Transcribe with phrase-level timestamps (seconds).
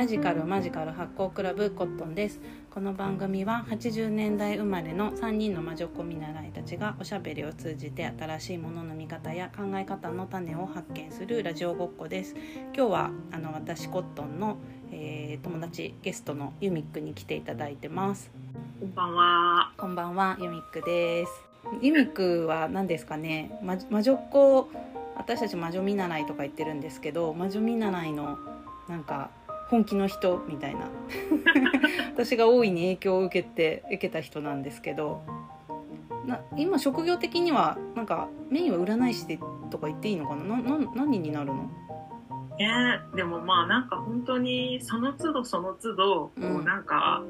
[0.00, 2.40] ラジカルマジカル発行クラブコットンです。
[2.70, 12.34] この番組は80年代生まれの3人の魔女っ子見習いたちがおしゃべりを通じて新しいものの見方や考え方の種を発見するラジオごっこです。
[12.74, 14.56] 今日はあの私コットンの、
[14.90, 18.30] えー、友達ゲストのユミックに来ていただいてます。
[18.80, 19.72] こんばんは。
[19.76, 21.32] こんばんはユミックです。
[21.82, 23.52] ユミックは何ですかね？
[23.62, 24.66] 魔魔女っ子
[25.16, 28.38] 私たち魔女見習いとか言ってるんですけど魔女見習いの
[28.88, 29.30] なんか
[29.70, 30.88] 本気の人みたいな。
[32.12, 35.22] 私が大いに影響を受けて受けた人なんですけど
[36.26, 39.38] な今職業的にはなんかメインは占い師で
[39.70, 40.56] とか言っていいのかな？
[40.56, 41.70] なな何になるの？
[42.58, 46.54] ねでもまあなんか本当にその都度その都度、うん。
[46.56, 47.22] こうなんか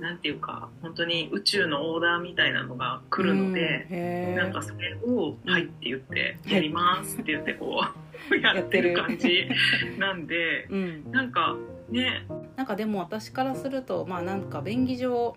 [0.00, 4.36] なんていうか本当に宇宙のオーダーみたいなのが来るので、うん。
[4.36, 7.84] なんかそれを「はい」って言って「やります」って言ってこ
[8.30, 9.48] う ややってるってる感じ
[9.98, 11.56] なんでうん、なんか
[11.92, 12.26] ね。
[12.56, 15.36] なんかでも私からするとまあなんか便宜上、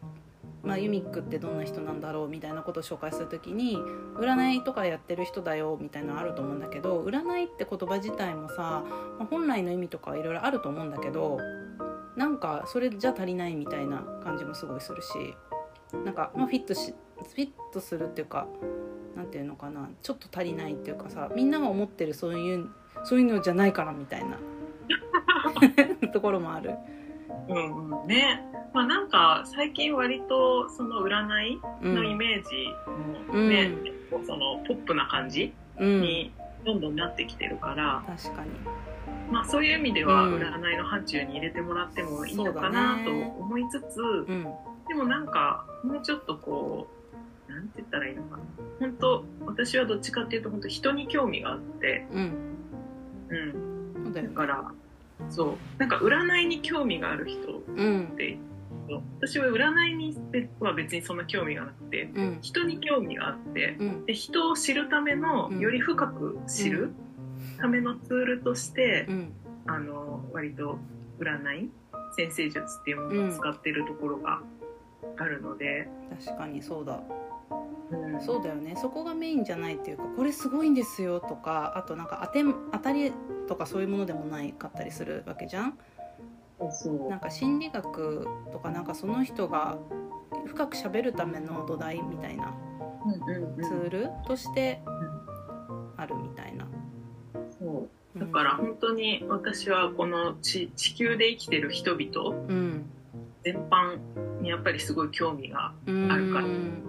[0.63, 3.77] まあ、ユミックってどんな人なんだろうみたいなことを紹介するときに
[4.15, 8.83] 占いとかやってる人だよみたいなのあると思うんだけど占いって言葉自体もさ、
[9.17, 11.39] まあ本来の意味とかいろいろあると思うんだけど
[12.15, 15.35] なんかそれじゃ足りないみたいな感じもすごいするし
[16.05, 18.47] なんか、まあ、フィットしフィットするっていうか
[19.15, 22.69] なんていうのかなちょっと足りないっていうかさみんなが思ってるそういう
[23.03, 24.37] そういうのじゃないからみたいな。
[26.13, 26.75] ところもある。
[27.49, 28.07] うんうん。
[28.07, 28.41] ね。
[28.73, 31.95] まあなんか最近割とその占いうん。
[31.95, 32.67] のイメージ
[33.31, 36.31] もね、結構そのポップな感じうん、に
[36.63, 38.49] どんどんなってきてるから、確かに。
[39.31, 40.35] まあ、そういう意味ではうん。
[40.35, 44.47] 占いの範疇に入れてもらってもいいのかなと思いつつ、うん。
[44.87, 46.87] でもなんかもうちょっとこ
[47.47, 48.43] うなんて言ったらいいのかな。
[48.79, 52.33] 本当私はどっちかっていうと本当人に興味があって、うん。
[53.29, 54.71] うん、だから
[55.29, 55.79] そう。
[55.79, 58.13] なんか占いに興味がある人っうん。
[58.17, 58.37] て
[59.19, 60.15] 私は占いに
[60.59, 62.37] は別にそんな興味がなくてうん。
[62.41, 64.05] 人に興味があってうん。
[64.05, 65.59] で人を知るためのうん。
[65.59, 66.93] より深く知る
[67.57, 69.33] ためのツールとして、うん。
[69.67, 70.77] あの割と
[71.19, 71.71] 占い
[72.15, 74.41] 先生術っていうものを使ってるところが
[75.17, 75.87] あるので、
[76.23, 77.01] 確かにそうだ
[77.91, 78.21] うん。
[78.21, 78.75] そうだよね。
[78.75, 83.11] そこがメインじゃないっていうかこれすごいんですよとかあとなんか当て当たり
[83.47, 85.77] とかそういうものでもないかったりするわけじゃん？
[87.09, 89.77] なんか心理学とかなんかその人が
[90.45, 92.53] 深く喋るための土台みたいな
[93.05, 93.63] うんうんうん。
[93.63, 94.81] ツールとして
[95.97, 96.65] あるみたいな、
[97.59, 97.65] そ
[98.15, 98.19] う。
[98.19, 98.31] うん。
[98.31, 102.85] だから本当に私はこの地地球で生きてる人々うん。
[103.43, 103.99] 全般
[104.41, 106.47] にやっぱりすごい興味がうんあるから。
[106.47, 106.81] なん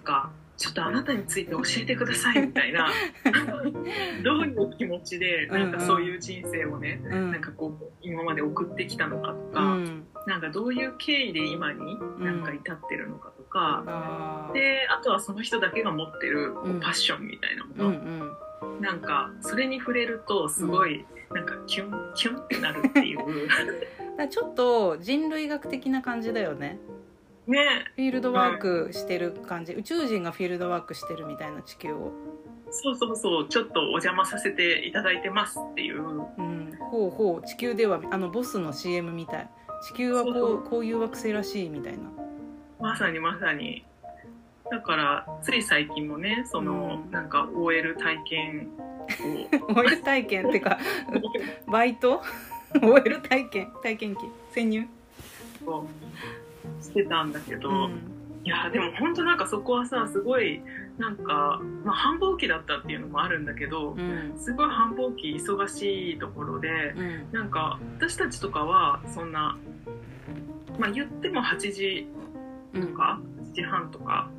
[0.00, 2.90] かちょっとあなたについて教えてくださいみたいな
[4.22, 7.30] どういう気持ちでなんかそういう人生をね、うん。
[7.32, 10.06] なんかこう今まで送ってきたのかとうか、ん。
[10.26, 14.52] なんかどういう経緯で今になんか至ってるのかとか、あー。
[14.52, 16.80] であとはその人だけが持ってるこううん。
[16.80, 18.80] パッションみたいなもうんうの、ん。
[18.82, 23.20] なんかそれに触れるとすごいなんかキュンキュンってなるっていう。
[24.18, 26.78] だちょっと人類学的な感じだよね
[27.50, 27.84] ね。
[27.96, 32.12] フィールドワークしてる感じ、宇宙人がフィールドワークしてるみたいな地球を、
[32.70, 33.48] そうそうそう。
[33.48, 36.02] ちょっとお邪魔させていただいてますっていう。
[36.02, 37.46] うん、ほうほう。
[37.46, 39.50] 地球ではあのボスの CM みたい。
[39.82, 42.00] 地球はこうこういう惑星らしいみたいな。
[42.80, 43.84] まさにまさに。
[44.70, 47.10] だからつい最近もねその、うん。
[47.10, 48.68] なんか OL 体験
[49.68, 49.74] を。
[49.80, 50.78] OL 体験ってか
[51.66, 52.22] バイト？
[52.80, 53.72] OL 体験？
[53.82, 54.20] 体験機
[54.52, 54.86] 潜入？
[55.66, 55.84] を
[56.80, 58.00] してたんだけど、うん。
[58.42, 60.62] いやでも本当なんかそこはさすごい
[60.96, 64.34] なんか、まあ、繁忙期だったっていうのもあるんだけど、うん。
[64.38, 67.32] すごい繁忙期忙しいところでうん。
[67.32, 69.58] なんか私たちとかはそんな
[70.78, 72.08] まあ言っても8時
[72.74, 72.86] うん。
[72.88, 73.20] とか
[73.52, 74.30] 7時半とか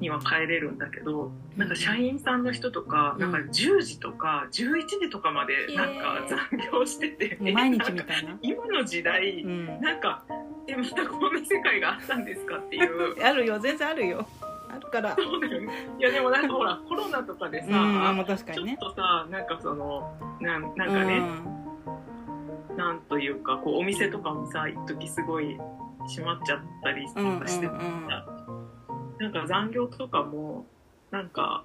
[0.00, 10.24] には帰れるんだけどなんか社員さんの人とかなんか10時とか11時とかまでなんか残業してて、毎日みたいな、 今の時代うん、なんか
[10.66, 13.16] えまたこんな世界があったんですかっていう。
[13.22, 14.26] あるよ全然あるよ。
[14.68, 15.14] あるから。
[15.14, 15.88] そうだよね。
[15.98, 21.22] いやでもなんかほらコロナとかでさ、うんあまあ確かちょっにねとさなんかそのなんなんかね、
[22.76, 25.58] なんというかこうお店とかもさ一時すごい
[26.08, 28.08] 閉まっちゃったりとうんうんかして、うん。
[29.18, 30.66] なんか残業とかも
[31.10, 31.64] なんか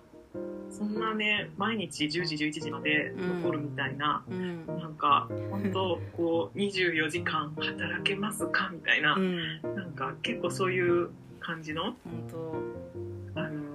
[0.70, 4.66] そんなね毎日10時11時まで残るみたいな、うん。
[4.66, 9.62] なんか本当こう24時間働けますかみたいな、うん。
[9.76, 11.10] なんか結構そういう
[11.40, 11.96] 感じの、本
[12.32, 13.40] 当。
[13.40, 13.70] あのー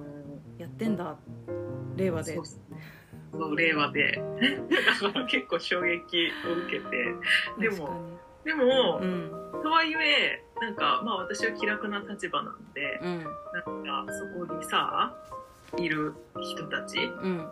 [0.57, 1.15] やってんだ
[1.97, 2.35] 令和で。
[2.35, 2.41] そ
[3.37, 4.13] う令和で。
[5.01, 7.15] だから結構衝撃を受けて。
[7.59, 9.31] でもでも、うん。
[9.61, 13.23] とはいえなんかまあ私は気楽な立場なんで、うん。
[13.83, 15.13] なんかそこにさ
[15.77, 16.99] いる人たち。
[16.99, 17.47] うん。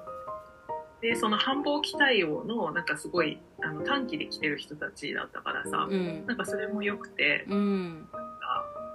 [1.01, 6.25] でその繁忙期対応のなんかすごいあの短期で来てる人たちだったからさ、うん。
[6.25, 8.07] なんかそれも良くてうん。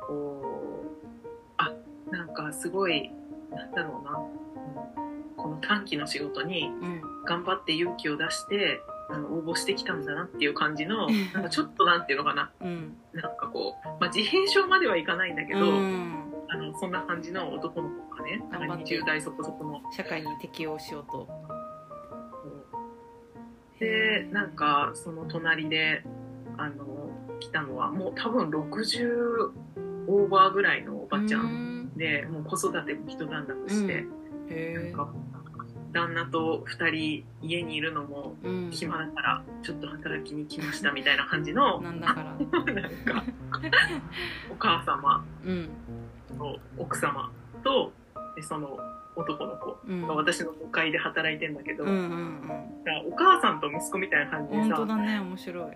[0.06, 1.04] こう
[1.58, 1.70] あ
[2.10, 3.10] なんかすごい
[3.50, 4.18] なんだろうな。
[4.18, 5.36] うん。
[5.36, 7.02] この短期の仕事にうん。
[7.26, 12.50] 頑張って勇気を出してあの応募してきたんだなっていう感じのなんかちょっとなんていうのかな。
[12.60, 12.96] うん。
[13.12, 16.24] なんかこう、まあ、自閉症まではいかないんだけど、うん。
[16.48, 18.98] あのそんな感じの男の子がねなんか頑張って。
[19.00, 19.80] 20代そこそこの。
[19.92, 21.28] 社会に適応しようと。
[23.80, 26.02] でなんかその隣で
[26.56, 29.52] あの来たのはもう多分60
[30.08, 31.78] オーバーぐらいのおばちゃんん。
[31.96, 34.04] で、もう子育ても一段落して、
[34.50, 35.12] へなんか
[35.92, 38.34] 旦那と2人家にいるのも
[38.70, 42.24] 暇だからちょっと働きに来ましたみたいな感じのなんだから。
[42.24, 43.24] なんか
[44.52, 45.68] お母様うん。
[46.38, 47.30] と奥様
[47.64, 47.92] と
[48.36, 48.78] でその
[49.16, 50.06] 男の子うん。
[50.06, 52.40] が私の向かいで働いてんだけど、うんうん
[53.06, 55.70] お母さんと息子みたいな感うん本じでさ当だね面白い。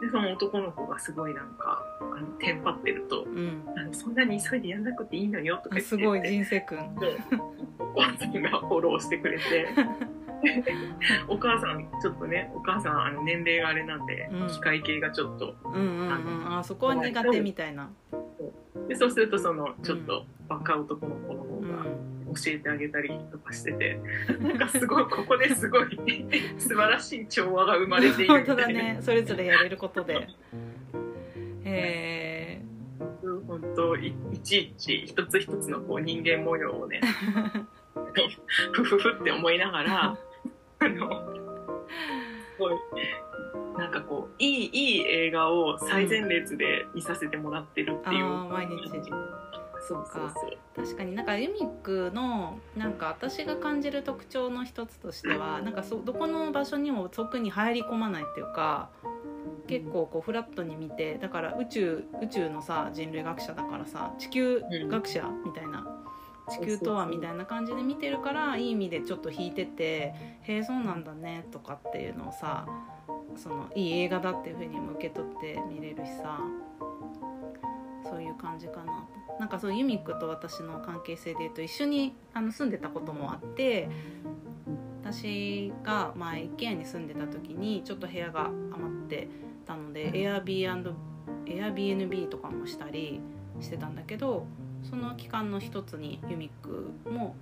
[0.00, 3.62] でその男の子がすごいなんかあのテンパってるとうん。
[3.76, 6.94] あの「そんなに急いでやんなくていいのよ」とか言ってすごい人生くん
[7.94, 9.68] お母さんがフォローしてくれて。
[11.28, 14.48] お母さんちょっとねお母さんあの年齢があれなんで、うん。
[14.48, 16.58] 機械系がちょっとうんうんうん。
[16.58, 17.90] あそこは苦手みたいな。
[18.88, 21.68] でそうするとそのちょっと若い男の子の方うん。
[21.76, 21.84] が
[22.32, 24.00] 教えてあげたりとかしてて、
[24.40, 25.98] なんかすごいここですごい
[26.58, 28.98] 素晴らしい調和が生まれている本当みたいね。
[29.00, 30.28] それぞれやれることで。
[31.64, 32.62] へえ
[33.48, 37.00] 本当いいちいち一つ一つのこう人間模様をね
[38.72, 40.18] ふふふって思いながら
[40.80, 42.74] あのすごい
[43.78, 48.24] なんかこういいいい映画を最前列で見させてもらってるっていう。
[48.24, 48.90] あー毎日。
[49.82, 50.34] そうか。
[50.76, 58.90] 確かになんかユミックのなんか私が感じる特徴の一つとしてはなんかそどこの場所にも特に入り込まないっていうか
[59.66, 65.86] 結構こうフラットに見てだから宇宙宇宙のさ人類学者だからさ地球学者みたいな、
[66.50, 72.66] 地球とはみたいな感じで見てるからいい意味でちょっと引いてて「へえそうなんだね」とかっていうのをさ
[73.36, 76.40] そのいい映画だっていうふうにも受け取って見れるしさ
[78.04, 79.06] そういう感じかな
[79.38, 83.88] なんかそうユミックと私の関係性でいうと一緒にあの住んでたこともあって
[85.02, 89.28] 私が前一軒家に住んでた時にちょっと部屋が余って
[89.66, 90.92] たので Airbnb,
[91.46, 93.20] Airbnb とかもしたり
[93.60, 94.46] してたんだけど
[94.88, 97.36] その期間の一つにユミックも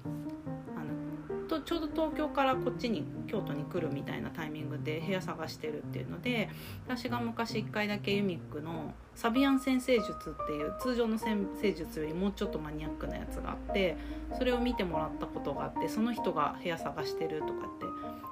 [0.77, 6.49] あのとちょうど東京からこっちに京都に来るみたいなタイミングで部屋探してるっていうので
[6.87, 13.97] 私が昔1回だけユミックのサビアン先生術っていう通常の先生術よりもうちょっとマニアックなやつがあって
[14.37, 17.87] それを見てもらったことがあってその人が部屋探してるとかって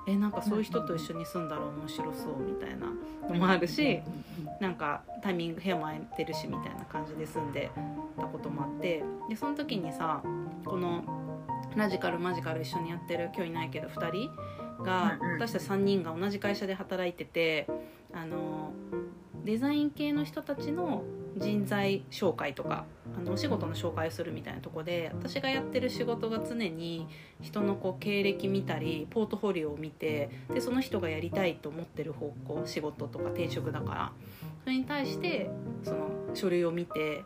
[0.08, 2.86] えなんかそういう人と一緒に住んだら面白そうみたいな
[3.28, 4.00] のもあるし
[4.60, 7.70] なんかタイミング部屋も空いてるしみたいな感じで住んで
[8.16, 10.22] たこともあってでその時にさ
[10.64, 11.02] この
[11.74, 14.30] ラジカルマジカル一緒にやってる今日いないけど2人
[14.84, 17.66] が私たち3人が同じ会社で働いてて
[18.12, 18.72] あの
[19.44, 21.02] デザイン系の人たちの
[21.36, 22.84] 人材紹介とか
[23.16, 27.08] あのお仕事の紹介するみたいなとこで私がやってる仕事が常に
[27.40, 34.12] 人のこう経歴見たりポートフォリオを見てでその人がやりたいと思ってる方向仕事とか転職だから。
[34.66, 35.49] それに対して
[35.85, 37.23] その書類を見て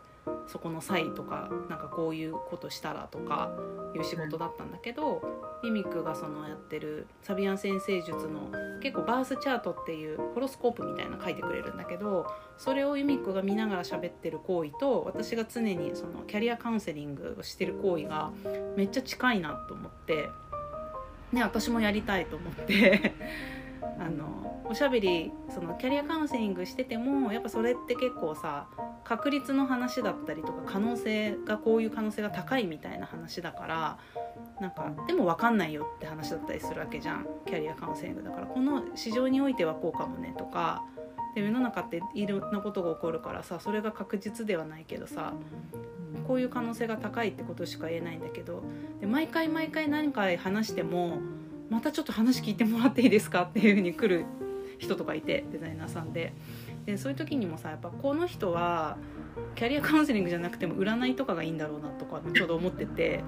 [0.47, 3.51] そこの際とかなんかこういうことしたらとか
[3.95, 5.21] いう仕事だったんだけど
[5.63, 8.49] ミミックがそのやってるサビアン先生術の
[8.81, 12.25] 結構バースチャートっていうホロスコープみたいな書いてくれるんだけど
[12.57, 18.31] それをユミックが見ながら喋ってる行為と私が常にそのキャリアカウンセリングをしてる行為が
[18.75, 20.29] めっちゃ近いなと思って
[21.31, 23.13] ね私もやりたいと思って
[23.99, 28.67] あのおしゃべりそのキャリアカウンセリングしててもやっぱそれって結構さ
[29.03, 33.97] 確率の話だったりとか可能性がこういう可能性が高いみたいな話だから
[34.59, 38.47] なんかでも分かんないよって話だったりするわけじゃんキャリアカウンセリングだから。
[38.47, 40.83] この市場においてはこうかもねとか
[41.35, 45.33] で世の中っていろんなことが起こるからさそれが確実ではないけどさ
[46.27, 48.63] こういう可能性が高いってことしか言えないんだけど
[48.99, 51.19] で毎回毎回何回話しても
[51.71, 54.25] またちょっと話聞いてもらっていいですかっていうふうに来る
[54.77, 56.33] 人とかいてデザイナーさんで。
[56.85, 58.97] でそういう時にもさやっぱこの人は
[59.53, 63.23] キャリアカウンセリングじゃなくても占いとかがいいんだろうなとかちょうど思ってて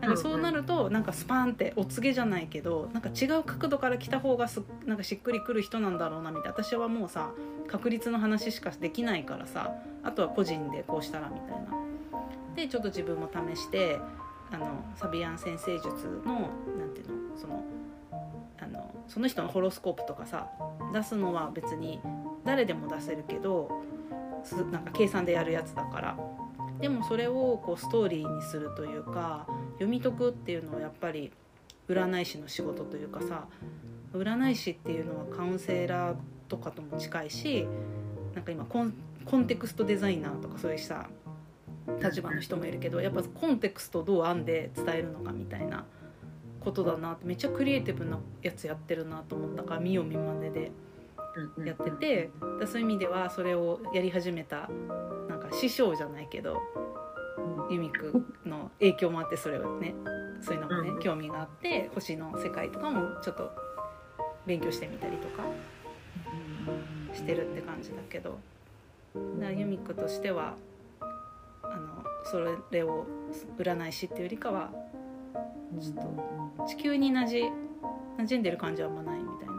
[0.00, 6.50] なんかそうなるとなんかスパーンってお告げじゃないけどなんか違う角度から来た方がすなんかしっくりくる人なんだろうなみたいな。
[6.52, 7.30] 私はもうさ
[7.68, 11.84] 確率の話しかできないからさあとは個人でこうしたらみたいな。
[12.56, 13.98] でちょっと自分も試して
[14.50, 17.62] あのサビアン先生術のなんていうのその
[18.64, 20.48] あのその人のホロスコープとかさ
[20.92, 22.00] 出すのは別に
[22.44, 23.70] 誰でも出せるけど
[24.70, 26.16] なんか計算でやるやつだから。
[26.80, 31.30] でもそれをこうストーリーにするというか読み解くっていうのはやっぱり
[31.88, 33.46] 占い師の仕事というかさ
[34.12, 36.16] 占い師っていうのはカウンセラー
[36.48, 37.66] とかとも近いし
[38.34, 38.92] なんか今コン
[39.24, 41.06] コンテクストデザイナーとかそういうさ
[42.02, 45.84] 立場の人もいるけどやっぱコンテクストどう編んで伝えるのかみたいな
[46.64, 50.72] ことだなってめっちゃクリエイティブなやつやってるなと思ったから見よう見まねで
[51.64, 52.30] やってて
[52.60, 54.68] だそういう意味ではそれをやり始めた
[55.28, 56.60] なんか師匠じゃないけど
[57.70, 59.94] ユミクの影響もあってそれをね
[60.40, 61.00] そういうのもねうん。
[61.00, 63.50] 興味があって星の世界とかもちょっと
[64.46, 65.42] 勉強してみたりとか
[67.12, 68.38] してるって感じだけど
[69.56, 70.54] ユミクとしては
[71.62, 72.40] あのそ
[72.70, 73.06] れを
[73.58, 74.70] 占い師っていうよりかは
[75.80, 75.94] ちょっ
[76.58, 77.50] と地球になじ
[78.18, 79.54] 馴染んでる感じはあんまないみたいな。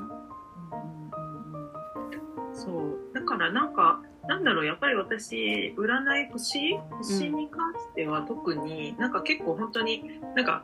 [2.53, 3.13] そう。
[3.13, 10.63] だからなんかなんだろうやっぱり私占い星星に関しては特に、なんか結構本当になんか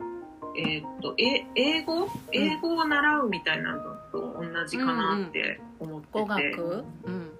[0.56, 2.08] えーっとえ英語？
[2.32, 3.78] 英語を習うみたいなの
[4.10, 6.06] と同じかなって思って。
[6.06, 7.30] て、語学、うん、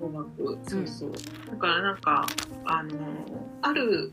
[0.00, 0.12] うん。
[0.12, 1.12] 語学そうそう、
[1.50, 2.26] だからなんか
[2.64, 2.90] あの
[3.62, 4.12] ある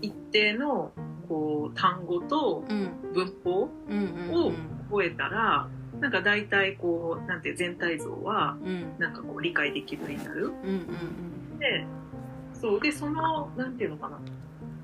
[0.00, 0.92] 一定の
[1.34, 4.52] こう単語とうん文法うんうんを
[4.90, 5.68] 覚えたら
[6.00, 10.46] なんか大体こうなんて全体像はうんなんかこう理解できるようになる。
[10.46, 11.86] うんうんで、
[12.52, 14.18] そう、で、その、なんていうのかな。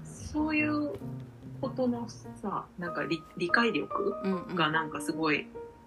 [0.04, 0.92] そういう
[1.60, 5.46] ことのさ、なんか理理解力うんうんがなんかすごい、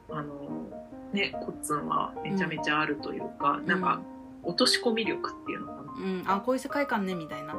[0.10, 0.68] あの、
[1.14, 4.02] ね、コッツンはめちゃめちゃあるというか、なんか、
[4.44, 5.82] 落とし込み力っていうのかな。
[5.82, 7.56] うんあこういう世界観ねみたいな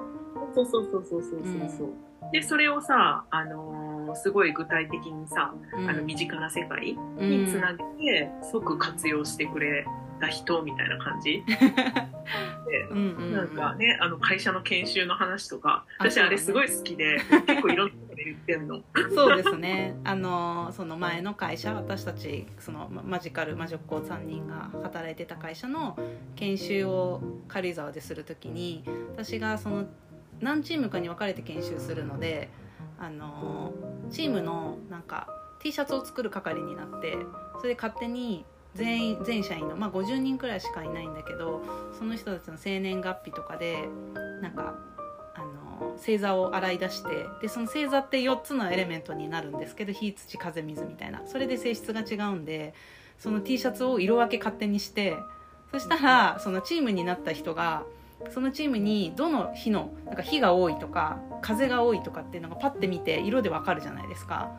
[0.55, 1.89] そうそうそうそうそうそうそう。
[2.33, 5.91] で、それをさ、あのーすごい具体的にさ、うん。
[5.91, 7.47] あの身近な世界うん。
[7.47, 9.87] につなげて、即活用してくれ
[10.21, 11.43] た人みたいな感じ。
[12.69, 18.81] でうんなんかね、あの会社の研修の話とか、私あれすごい好きで、結構いろんなことで言ってんの。
[19.15, 19.97] そうですね。
[20.05, 25.99] あのその前の会社私たちそのママジカル魔女っ子3人が働いてた会社の
[26.37, 29.87] 研修を軽井沢でする時に私がその
[30.45, 32.51] 何チームかに分かれて研修するので
[32.99, 33.73] あの
[34.11, 35.27] チームのなんか
[35.59, 37.17] T シャツを作る係になって
[37.57, 41.63] それで勝手に全員全社員の、まあ、50人くらいしかいないんだけど
[41.99, 43.89] その人たちの生年月日とかで
[44.43, 44.75] なんか
[45.35, 45.39] あ
[45.81, 51.23] の星座を洗い出してでその星座って4つのエレメントになるんですけど火土風水みたいな。
[51.27, 52.75] それで性質が違うんで
[53.19, 55.17] その T シャツを色分け勝手にして
[55.71, 57.85] そしたらそのチームになった人が
[58.31, 64.53] そのチームにどの日のなんか火が多いとか風が多いとかっていうのがパッて見て色でわかるじゃないですか。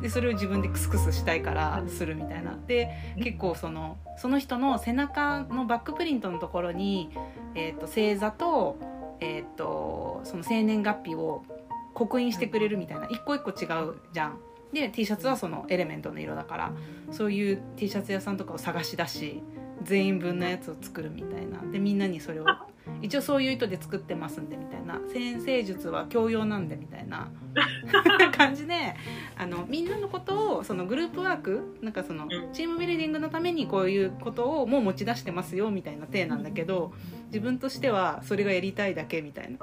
[0.00, 2.90] でそれを自分でクスクスしたいからするみたいなで
[3.22, 7.10] 結構そのその人の背中のバックプリントのところに、
[7.54, 8.76] えー、と星座と,、
[9.20, 11.44] えー、とその生年月日を
[11.94, 14.38] 刻印してくれるみたいな一個一個違うじゃん。
[14.72, 16.72] で T シャツはそのエレメントの色だから
[17.12, 19.40] そういう T シャツ屋さんとかを探し出し
[19.84, 22.44] 全員分のやつを作るみたいなでみんなにそれを
[23.04, 24.98] 一応そういう意図で作ってますんでみたいな。
[25.12, 27.30] 先生術は教養なんでみたいな。
[28.36, 28.74] 感じで
[29.36, 32.52] あのみんなのことをそのグループワークなんかそのうん。
[32.52, 36.92] チームビルディングのためにこういうことをもう持ち出してますよみたいな体なんだけど
[37.26, 39.58] 自分としてはそれがやりたいだけみたいな。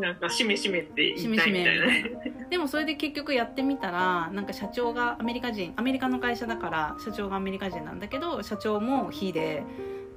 [0.00, 2.46] なんかしめしめってし言いたいみめしめたいなね。
[2.50, 9.62] でもそれで結局やってみたらなんか社長がアメリカ人アメリカの会社だから社長がアメリカ人なんだけど社長も火で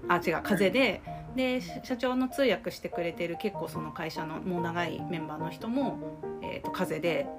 [0.07, 1.01] あ違う風で
[1.39, 5.97] で社長の通訳してくれてる結構その会社のもう長いメンバーの人も、
[6.43, 7.29] えー、と風邪で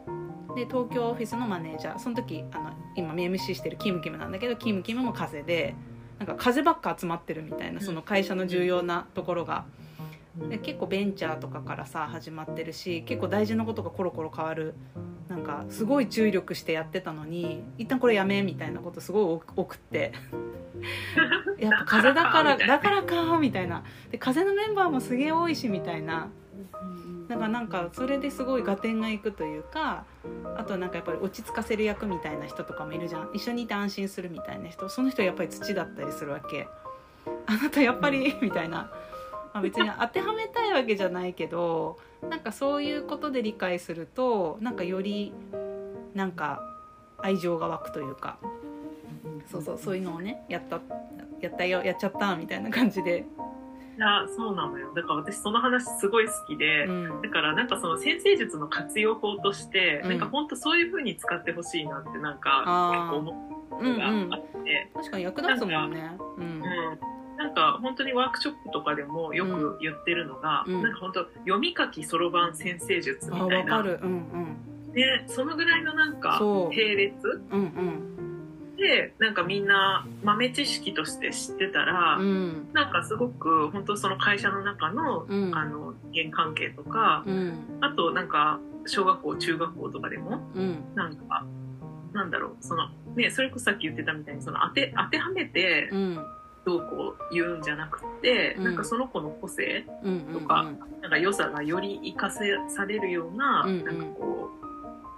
[0.57, 5.75] で東京オフィスのマネージャーその時あの今 MC してるキムキムなんだけどキムキムも風邪で
[6.19, 9.66] なんか風ばっか集まってるみたいなその会社の重要なところが。
[9.80, 9.89] で
[10.63, 14.75] 結構ベンチャーとかからさ始まってるし結構大事なことがコロコロ変わる
[15.29, 20.13] なんかすごい注意力してやってたのに一旦これやめみたいなことすごい多くって。
[21.59, 23.85] やっぱ風だから だからかみたいな。
[24.11, 26.29] で風のメンバーもすげえ多いしみたいな。
[27.29, 30.05] だからなんかそれですごい合点がいくというか
[30.57, 33.31] あとはなんかやっぱり落ち着かせる役みたいな人とかもいるじゃん。
[33.33, 34.89] 一緒にいて安心するみたいな人。
[34.89, 36.67] その人はやっぱり土だったりするわけ。
[37.47, 38.91] あなたやっぱりみたいな、
[39.52, 45.33] まあ、別に当てはめたいわけじゃないけどなんかそういうことで理解するとなんかより
[46.14, 46.62] なんか
[47.19, 48.38] 愛情が湧くというか
[49.50, 50.80] そうそうそういうのをねやった
[51.40, 53.26] やったよやっちゃったみたいな感じで、
[53.97, 54.92] いやそうなのよ。
[54.95, 57.23] だから私その話すごい好きで、うん。
[57.23, 60.11] だからなんかその先生術の活用法として、うん。
[60.11, 66.62] なんか本当そういう風に使ってほしいなってなんか結構思ううんのうんがあって、確かに役立つもんねうんうん
[67.40, 70.82] なんか本当にワークショップとかでもよく言ってるのが、うん。
[70.82, 73.99] なんか本当読み書きそろばん先生術みあたいな、わかる。
[74.02, 74.94] うんうん。
[74.94, 77.42] ね、そのぐらいのなんか並列？
[77.50, 78.06] うん
[78.76, 82.26] でなんかみんな豆知識として知ってたら、うん。
[82.26, 85.54] うんなんかすごく本当その会社の中の,、うん。
[85.56, 87.78] あの人間関係とか、うん。
[87.80, 90.85] あとなんか小学校中学校とかでもうん。
[90.94, 91.47] なんか
[92.12, 96.26] なんだろうそのねそれこそさっき言ってたみたいにその当て当てはめてうん
[96.64, 98.64] どうこう言うんじゃなくて、うん。
[98.64, 100.64] なんかその子の個性うんうんとか
[101.00, 103.85] なんか良さがより生かせされるような、うんうん。
[103.85, 104.50] なんかこ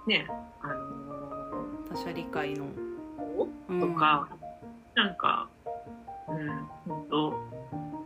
[0.05, 0.27] うね
[0.61, 2.65] あの他者理解の。
[2.67, 2.93] ー
[3.79, 4.27] とか、
[4.95, 5.49] なんか
[6.27, 6.47] うん
[6.85, 7.33] 本当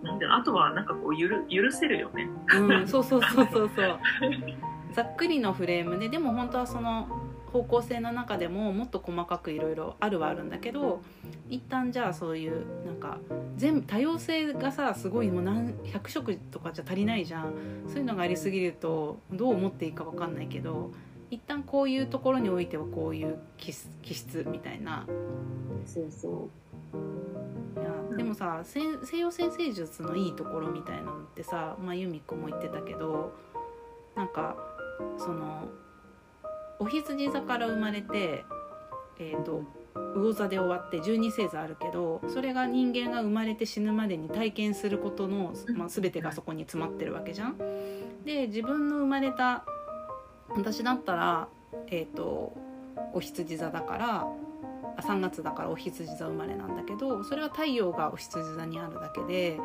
[0.03, 2.29] なんだあとはなんかこうゆる許せるよね。
[2.53, 3.99] うん、うんそうそうそうそうそう。
[4.93, 7.07] ざっくりのフレームででも本当はその
[7.51, 11.01] 方向性の中でももっと細かくいろいろあるはあるんだけど
[11.49, 13.17] 一旦じゃあそういうなんか
[13.55, 17.53] 全部多様性がさすごいもう何100色とかじゃ足りないじゃん。
[17.87, 20.91] そういうのがありすぎるとどう思っていいか分かんないけど
[21.31, 25.05] 一旦こういうところにおいてはこういう気質みたいな。
[25.85, 26.49] そうそ
[27.77, 33.33] いやでもさ西西洋先生術のいいところみたいなのってさ、まあ、由美子も言ってたけど
[34.15, 34.57] なんか
[35.17, 35.67] その
[36.79, 38.45] お羊座から生まれて、
[39.19, 39.63] えー、と
[40.15, 47.57] 魚座で終わって12星座あるけどそれが人間が生まれて死ぬまでに体験することの、まあ、全てがそこに詰まってるわけじゃん。
[48.25, 49.63] で自分の生まれた
[50.49, 51.47] 私だったら、
[51.87, 52.53] えー、と
[53.13, 54.27] お羊座だからあ
[55.01, 59.59] 3月だからお羊座生まれなんだけどそれは太陽がお羊座にあるだけで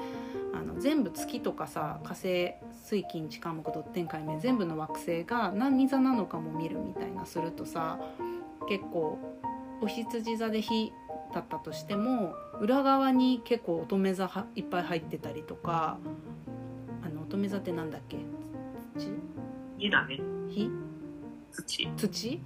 [0.54, 2.52] あの全部月とかさ火星
[2.84, 7.98] 水金地火木土天海明全部の惑星が何座なのかも見るみたいなするとさ
[8.68, 9.18] 結構
[9.80, 10.92] お羊座で火
[11.34, 15.98] だったとしても裏側に結構乙女座はいっぱい入ってたりとか
[17.04, 18.18] あの乙女座ってなんだっけ？
[19.78, 19.90] 土？
[19.90, 20.20] だね。
[20.50, 20.70] 火？
[21.52, 21.88] 土。
[21.96, 22.40] 土？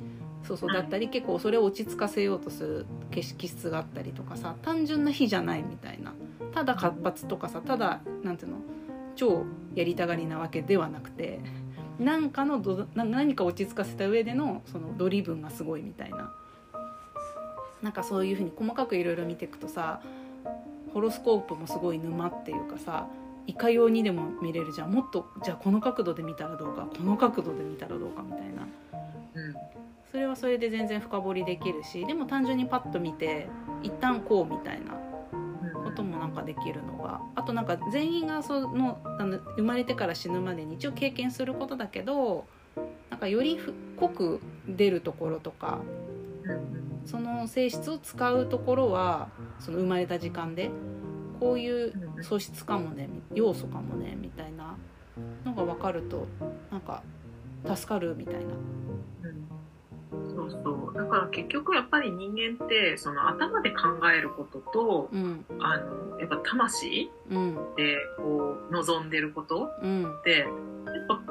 [0.47, 6.13] そうそうだったり結構それを落ち着かせようとする気気質があったりとかさ単純な火じゃないみたいな。
[6.55, 8.59] ただ活発とかさただなんていうの
[9.15, 11.41] 超やりたがりなわけではなくて
[11.99, 16.33] なんかのど何か落ち着かせた上でのそのドリブンがすごいみたいな。
[17.83, 20.01] なんかそういうふうに細かくいろいろ見ていくとさ
[20.95, 23.07] ホロスコープもすごい沼っていうかさ
[23.47, 24.93] いかようにでも見れるじゃん。
[24.93, 28.67] もっとじゃあこの角度で見たらどうかこの角度で見たらどうかみたいな。
[29.35, 29.86] うん。
[30.11, 33.49] それはそれで全然深掘りできるしでも単純にパッと見て
[33.83, 34.93] 一旦こうみたいな
[35.85, 42.47] こともなんかできるのがあとなんか全員がそのあの生まれてから死ぬまでに一応経験することだけど
[43.11, 43.59] なんかより
[43.97, 45.81] 濃く出るところとか
[47.07, 49.29] その性質を使うところは
[49.61, 50.71] その生まれた時間で
[51.41, 51.93] こういう
[52.23, 54.77] 素質かもね要素かもねみたいな
[55.45, 56.27] のが分かると
[56.71, 57.03] なんか
[57.75, 58.41] 助かるみたいな。
[60.43, 60.95] うんそうそう。
[60.97, 63.79] だから結局やっぱり人間ってその頭で考
[64.17, 65.45] えることとうん。
[65.61, 70.19] あのやっぱ魂うんでこう望んでることうん。
[70.19, 70.55] ってやっぱ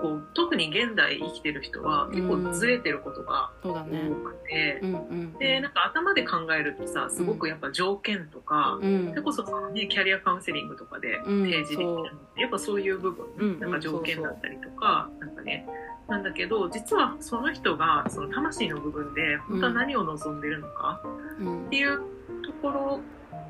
[0.06, 9.10] こう特に現代生きてる人は結構ずれてることが多くて、うんうんでなんか頭で考えるとさすごくやっぱ条件とか、うん。
[9.10, 15.66] それこそね、キャリアカウンセリングとかでうん提示できるのって、やっぱそういう部分、うんうんなんか条件だったりとかなんかね
[16.08, 21.02] なんだけど実はその人がその魂の部分で本当は何を望んでるのか
[21.40, 21.66] うん。
[21.66, 21.98] っていう
[22.46, 23.00] ところ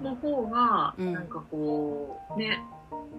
[0.02, 1.14] の方がうん。
[1.14, 2.64] なんかこうね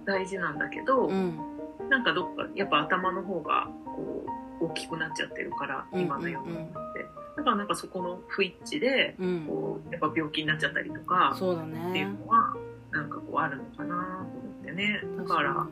[0.07, 1.56] 大事なんだけど、うん
[1.91, 4.25] なんかどっかやっぱ頭の方がこ
[4.61, 9.45] う大きくなっちゃってるからうん今の世の中って、だからなんかそこの不一致でうん。
[9.47, 12.55] こうやっぱ病気になっちゃったりとかそうだっていねうのは
[12.93, 15.01] なんかこうあるのかなと思ってね。
[15.19, 15.67] だから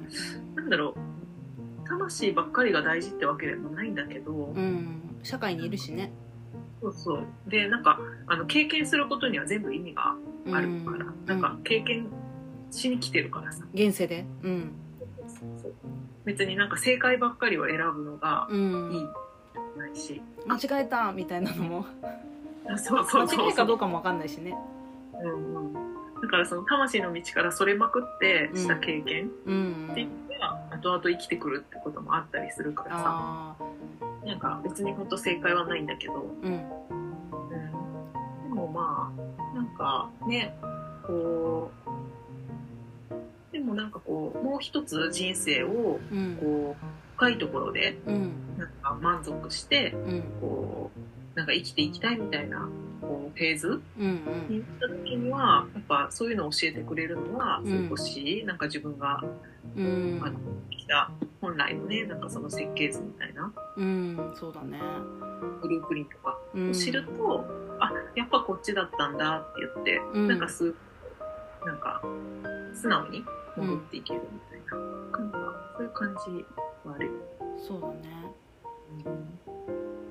[0.54, 0.94] なんだろう。
[1.86, 5.02] 魂ばっかりが大事ってわけでもないんだけど、うん。
[5.22, 6.12] 社会にいるしね。
[6.80, 7.26] そうそう。
[7.46, 10.14] でなんかあの経験することには全部意味が
[10.52, 11.26] あるから、うん。
[11.26, 12.06] なんか経験
[12.70, 14.24] しに来てるからさ、現世で。
[14.42, 14.72] うん
[16.24, 18.92] 別になんか正解ばっかりを選ぶのがうん。
[18.92, 19.06] いい
[19.78, 21.86] ないし、間違えたみたいなのも。
[22.66, 23.38] あそうそうそう。
[23.38, 24.56] 間違いかどうかもわかんないしね。
[25.22, 25.72] うんうん、
[26.20, 33.04] だからその魂の道からそれまくってした経験うんっていうのが後々生きてくるってこともあったりするからさ。
[33.06, 33.56] あ
[34.24, 36.52] なんか別に本当正解はないんだけど、ーうん。
[38.44, 39.12] うん、でもま
[39.52, 40.56] あなんかね
[41.06, 41.83] こうで
[43.64, 46.36] もなんかこうもう一つ人生をうん。
[46.40, 46.84] こう
[47.16, 48.32] 深いところでうん。
[48.58, 50.22] なんか満足してうん。
[50.40, 52.68] こうなんか生きていきたいみたいな
[53.00, 57.88] こうフェーズうんに行った時にはやっぱそういうのを教えてくれるのはうん。
[57.88, 59.20] 少しなんか自分が
[59.76, 59.84] うん。
[59.84, 60.38] うんあの
[60.70, 64.32] 来た本来のねなんかその設計図みたいなうん。
[64.34, 64.78] そうだね。
[65.62, 66.70] ブループリントとかうん。
[66.70, 67.44] を知ると、
[67.80, 70.28] あやっぱこっちだったんだって言って、うん。
[70.28, 70.74] なんかす
[71.64, 72.02] なんか
[72.74, 73.24] 素直に
[73.56, 75.38] 戻っていけるみたいな、なんか
[75.76, 76.44] そういう感じ
[76.88, 77.12] はあるよ。
[77.56, 77.94] そうだね。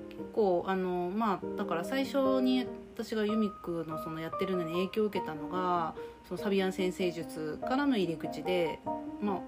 [0.09, 5.93] 結構あのまあだから最初に私がユミックのそのやってるのに影響を受けたのが
[6.27, 8.79] そのサビアン先生術からの入り口で
[9.21, 9.39] まあ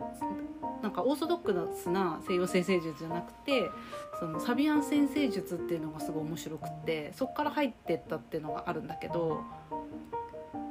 [0.84, 3.69] なんかオーソドックスな西洋先生術じゃなくて
[4.19, 9.41] そのサビアン先生術っていうのがすごい面白くってそこから入ってったっていうのがあるんだけど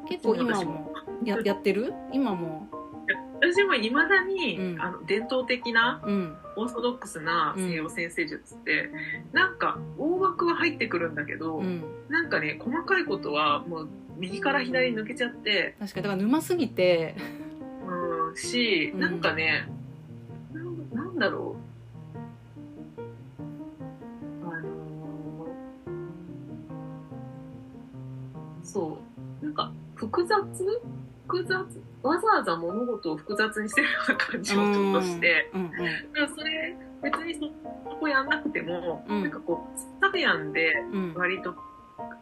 [0.09, 0.93] 結構今も
[1.25, 1.93] ややってる？
[2.13, 2.69] 今も
[3.53, 4.81] 私もいまだに、うん。
[4.81, 6.37] あの伝統的なうん。
[6.57, 8.91] オーソドックスな西洋先生術って、
[9.33, 11.83] なんか大枠は入ってくるんだけど、うん。
[12.09, 17.17] なんかね細かいことはもう右から左に抜けちゃって、確かにだから沼すぎて。
[17.89, 19.01] うん、し、うん。
[19.01, 19.69] なんかね
[20.53, 21.57] なんなんだろ
[24.47, 24.47] う。
[24.47, 28.99] あのーそ
[29.43, 29.45] う。
[29.45, 30.39] なんか複雑
[31.27, 31.55] 複雑
[32.03, 35.71] わざわざ物事を複雑にしてるような感じもちょっとして、うんうん
[36.13, 39.23] でもそれ別にそこやんなくても、うん。
[39.23, 41.15] なんかこうサビアンでうん。
[41.15, 41.55] 割と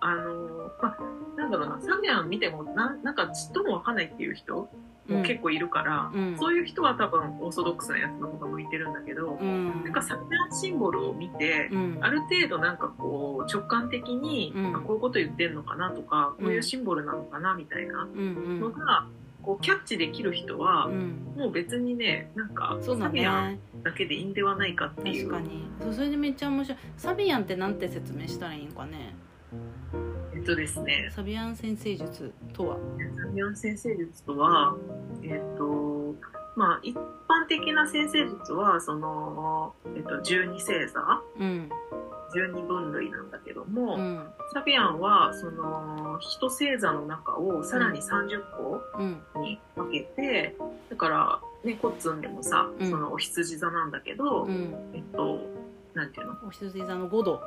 [0.01, 0.97] あのーまあ
[1.37, 6.37] なんだろうなサビアン見てもななんかちっともわかんないっていう人うんも結構いるから、うん。
[6.39, 9.83] そういう人は多分オーソドックスなやつの方が向いてるんだけど、うん。
[9.85, 11.99] なんかサビアンシンボルを見て、うん。
[12.01, 14.77] ある程度なんかこう直感的に、うん。
[14.77, 19.07] あこういうこと言ってんのかなとか、こういうシンボルなのかなみたいなのが、
[19.43, 21.35] こうキャッチできる人は、うん。
[21.37, 25.31] もう別にねなんかサビアンねだけでいいんではないかっていう。
[25.31, 25.69] 確かに。
[25.93, 26.79] それでめっちゃ面白い。
[26.97, 29.15] サビアンってなんて説明したらいいんかね。
[29.15, 29.32] え
[30.43, 31.09] っとですね。
[31.15, 32.77] サビアン先生術とは？
[33.17, 34.77] サビアン先生術とは
[35.23, 36.15] えっと
[36.57, 41.01] まあ一般的な先生術はその、えっと、12星座。
[41.39, 41.71] うん。
[42.35, 44.27] 12分類なんだけども、うん。
[44.55, 49.21] サビアンはその一星座の中をさらに30個うん。
[49.43, 50.57] に分けて
[50.91, 52.91] だからねコッツンでもさ、うん。
[52.91, 54.75] そのお羊座なんだけど、うん。
[54.95, 55.39] えっと
[55.95, 56.33] なんていうの？
[56.47, 57.41] お羊座の5度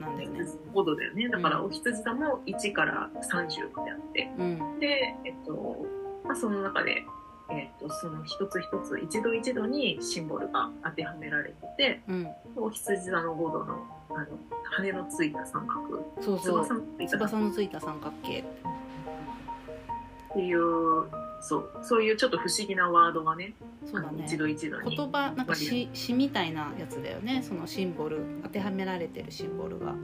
[0.00, 0.40] なんだよね。
[0.72, 1.28] 5度だよね。
[1.28, 4.30] だからうんお羊座も1から30まであって。
[4.38, 4.78] うん。
[4.80, 5.86] でえっと、
[6.24, 7.04] まあ、その中で
[7.50, 12.28] えっと、その一つ一つ一度一度にシンボルが当てはめられててうん。
[12.56, 14.26] お羊座の5度のあの
[14.64, 16.04] 羽のついた三角。
[16.20, 16.66] そうそう。
[17.06, 18.40] 翼のついた三角形。
[18.40, 23.52] っていうそうそういうちょっと不思議なワードがね
[23.84, 24.24] そうだね。
[24.26, 27.42] 一度一度に言葉なんか詩詩みたいなやつだよね。
[27.42, 29.94] そのシンボル当てはめられてるシンボルが。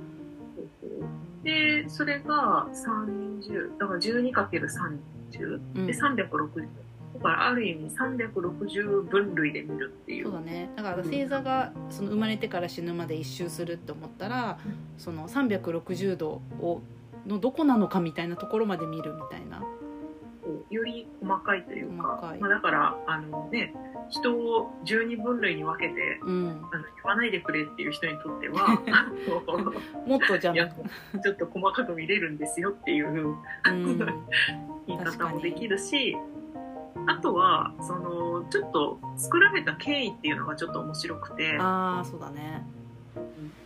[1.42, 5.87] でそれが30だから 12×30 うん。
[5.87, 6.68] で360
[7.14, 10.24] だからある意味360分類で見るっていう。
[10.24, 10.70] そうだね。
[10.76, 14.59] だから星座がその生まれてから死ぬまで一周するって思ったら
[14.98, 16.83] その360度を
[17.26, 19.59] のどこなのかみたいなところまで見るみたいな
[20.70, 23.74] より細かいというかまあ、だからあのね
[24.09, 26.68] 人を12分類に分けてうん。
[26.72, 28.68] あの言わないでくれっていう人にとっては
[30.06, 33.98] もっとじゃちょっと細かく見れるんですよっていううん。
[34.87, 36.16] 言い方もできるし
[37.06, 41.56] あとはそのちょっと作られた経緯っていうのがちょっと面白くて。
[41.59, 42.66] ああそうだね。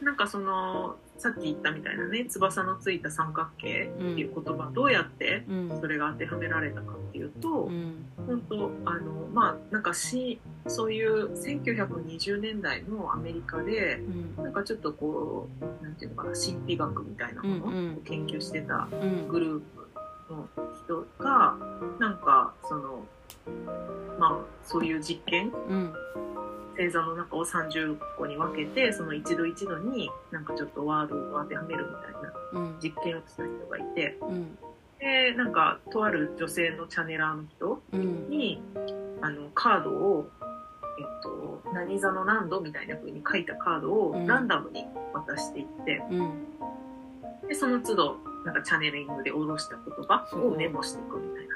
[0.01, 5.81] なんかそのさっき言ったみたいなね翼のついた三角形っていう言葉、どうやってうん。
[5.81, 8.05] それが当てはめられたかっていうと、うん。
[8.27, 13.97] 本当あのまあなんかしそういう1920年代のアメリカで
[14.37, 14.45] うん。
[14.45, 17.97] なんかちょっとこうなんていうのかな神秘学みたいなものをうんうん。
[18.05, 19.29] 研究してたうん。
[19.29, 20.49] グループの
[20.85, 21.57] 人が
[22.01, 23.05] なんかその
[24.19, 25.93] まあそういう実験うん
[26.77, 32.79] 星座の中を30個に分けてその一度一度になんかちょっとワードを当てはめるみたいなうん。
[32.83, 34.17] 実験をした人がいて。
[34.21, 34.59] うん。
[35.01, 38.29] でなんかとある女性のチャネラーの人うん。
[38.29, 38.63] に
[39.21, 40.31] あのカードを、
[40.99, 44.27] えっと、何座の何度みたいな風に書いたカードをうん。
[44.27, 47.49] ランダムに渡していって、うん。
[47.49, 51.55] でその都度なんかチャネリングで下ろした言葉をメモしていくみたいな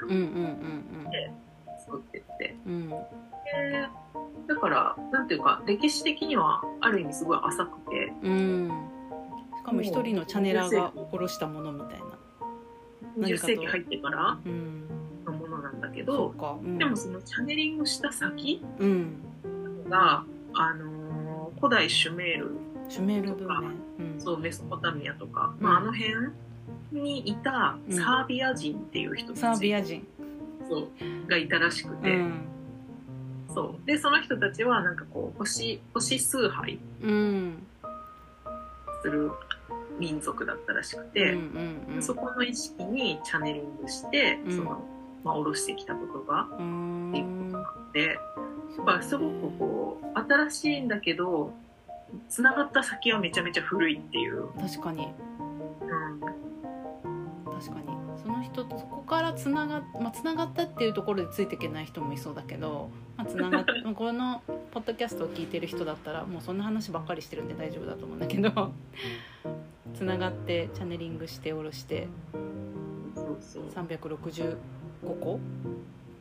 [1.89, 2.55] うんうんうん作ってって。
[2.65, 2.89] うん。
[4.47, 8.13] だからなんていうか歴史的にはある意味すごい浅くて。
[8.23, 8.71] うん。
[9.57, 12.05] しかも一人のチャネラーが下ろしたものみたいな。
[13.17, 13.47] 何20かと。
[13.47, 14.83] 世紀入ってからうん。
[15.25, 16.77] のものなんだけそどうん。
[16.77, 19.23] でもそのチャネリングした先うん。
[19.89, 20.23] が、
[20.53, 20.99] あのー
[21.59, 22.51] 古代シュメール
[22.87, 24.05] シュメール文明。
[24.05, 24.21] うん。
[24.21, 25.63] そうメソポタミアとか、うん。
[25.65, 26.13] まあ、あの辺
[26.91, 30.07] にいたうんサービア人っていう人サたち、ービア人
[30.69, 30.89] そう
[31.27, 32.41] がいたらしくて、うん。
[33.53, 33.85] そう。
[33.85, 37.63] でその人たちはなんかこう星星崇拝うん。
[39.01, 39.31] する
[39.97, 42.03] 民族だったらしくうんて、うんうん。
[42.03, 44.57] そこの意識にチャネリングして、うん。
[44.57, 44.83] その
[45.23, 47.51] まあ、下ろしてきた言葉うーん。
[47.93, 48.17] で。
[48.77, 51.51] やっぱすごくこう新しいんだけど
[52.29, 55.07] つながった先はめちゃめちゃ古いっていう、確かに。
[55.81, 56.19] うん、
[57.51, 57.88] 確かに
[58.53, 68.71] 人とそこからつなが,、まあ、つながったっていうところでついていけない人もいそうだけど、まあ、つなが このポッドキャストを聞いてる人だったらもうそんな話ばっかりしてるんで大丈夫だと思うんだけど
[69.93, 72.07] つながってチャネリングして下ろして
[73.15, 73.63] そうそう。
[73.69, 74.57] 365
[75.19, 75.39] 個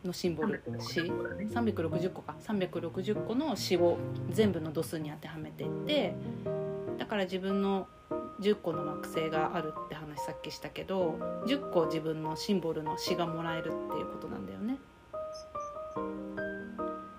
[0.05, 1.45] のシンボル詩360個だね。
[1.47, 2.35] 360個か。
[2.41, 3.99] 360個の詩を
[4.31, 6.15] 全部の度数に当てはめていって
[6.99, 7.89] だから自分の
[8.41, 14.79] 10個の惑星があるって話さっきしたけど10個自分のシンボルの詩がもらえるっていうことなんだよね。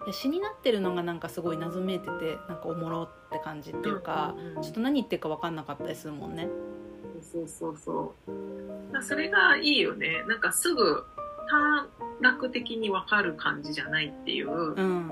[0.06, 6.48] で詩になってるのがなんかすごい謎めいててなんかおもろって感じっていうかうんちょっと何言ってるか分かんなかったりするもんね。
[7.22, 10.24] そうそうそうそれがいいよね。
[10.28, 11.06] なんかすぐ
[11.50, 11.90] 短
[12.22, 15.12] 絡的に分かる感じじゃないっていう、うん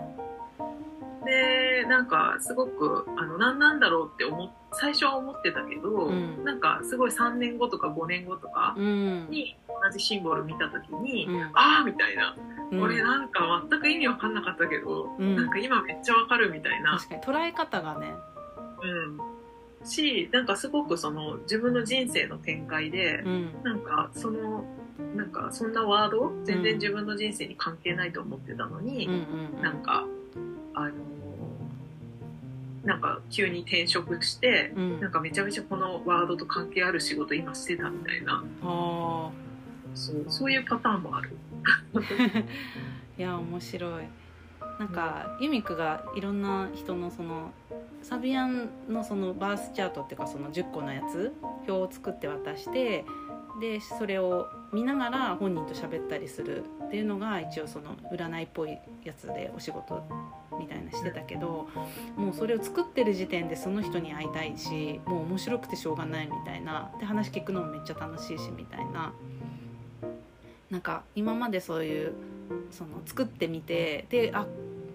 [1.28, 6.44] でなんかすごくあの何なんだろうって思っ最初は思ってたけど、うん。
[6.44, 9.30] なんかすごい3年後とか5年後とかうん。
[9.30, 11.44] に同じシンボル見た時に、うん。
[11.54, 12.36] ああみたいな、
[12.72, 12.82] うん。
[12.82, 15.36] 俺なんか全く意味分かんなかったけど、うん。
[15.36, 16.98] なんか今めっちゃ分かるみたいな。
[16.98, 18.14] 確かに捉え方がね。
[18.80, 23.64] うん、しなんかすごくその自分の人生の展開で、うん。
[23.64, 24.66] なんかその
[25.16, 29.14] なんかそんなワード全然自分の人生に関係ないと思ってたのに、うん
[29.56, 30.06] うんなんか
[30.74, 31.17] あのー
[32.88, 35.02] なんか急に転職して、うん。
[35.02, 38.42] なんかめちゃめちゃこのワードと関係ある仕事今してたみたいな。
[38.64, 39.30] あ
[39.94, 41.36] そうそういうパターンもある。
[41.94, 42.44] ー
[43.20, 44.06] いや面白い。
[44.80, 47.52] なんかユミクがいろんな人のその
[48.04, 51.34] サビアンのそのバースチャートっていうかその10個のやつ
[51.68, 53.04] 表を作って渡して
[53.60, 60.04] でそれを見ながら本人と喋ったりするっていうのが一応その占いっぽいやつでお仕事
[60.60, 61.68] みたいなしてたけど
[62.16, 69.14] もうそれを作ってる時点でその人に会いたいしもう面白くてしょうがないみたいなで話聞くのもめっちゃ楽しいしみたいな
[70.70, 72.14] なんか今までそういう
[72.72, 74.46] その作ってみてであ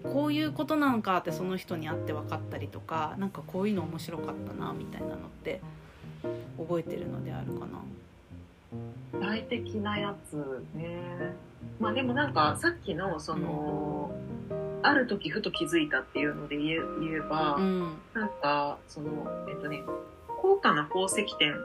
[0.03, 5.61] こういうことなのかってその人に会って分かったりとかなんかこういうの面白かったなみたいなのって
[6.57, 7.79] 覚えてるのであるかな。
[9.33, 10.35] 具体的なやつ
[10.75, 11.35] ね。
[11.79, 14.11] まあでもなんかさっきのその、
[14.83, 17.97] ある時ふと気づいたっていうので言え言えば、うん。
[18.13, 19.09] なんかその
[19.49, 19.83] えっとね
[20.41, 21.55] 高価な宝石店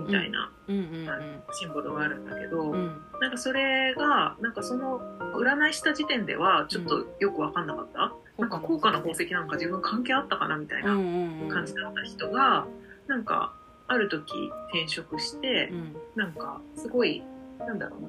[0.00, 0.76] みたいなうん。
[0.76, 2.72] うんシンボルがあるんだけど、うん。
[2.72, 5.00] うんなんかそれがなんかその
[5.36, 11.48] 占いした時点ではちょっとよく分かんなかった、なんか高価な宝石なんか自分関係あったかなみたいうんなうんうん。
[11.48, 12.66] 感じだった人が、
[13.06, 13.54] なんか
[13.92, 14.32] ある時
[14.70, 15.96] 転職して、うん。
[16.16, 17.22] なんかすごい
[17.58, 18.08] なんだろうな。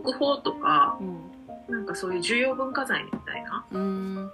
[0.00, 1.20] 国宝とかうん。
[1.68, 4.30] なんかそういう重要文化財みたいなうん。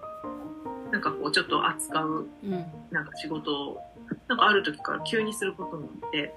[0.93, 2.65] なんかこうちょっと扱ううん。
[2.91, 3.81] なんか仕事を
[4.29, 6.35] なんかある時から急にすることになって